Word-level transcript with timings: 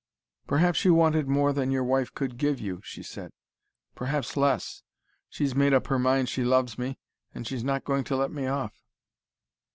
"Perhaps 0.47 0.83
you 0.83 0.95
wanted 0.95 1.27
more 1.27 1.53
than 1.53 1.69
your 1.69 1.83
wife 1.83 2.11
could 2.15 2.39
give 2.39 2.59
you," 2.59 2.81
she 2.83 3.03
said. 3.03 3.31
"Perhaps 3.93 4.35
less. 4.35 4.81
She's 5.29 5.53
made 5.53 5.75
up 5.75 5.85
her 5.89 5.99
mind 5.99 6.27
she 6.27 6.43
loves 6.43 6.75
me, 6.79 6.97
and 7.35 7.45
she's 7.45 7.63
not 7.63 7.85
going 7.85 8.03
to 8.05 8.15
let 8.15 8.31
me 8.31 8.47
off." 8.47 8.81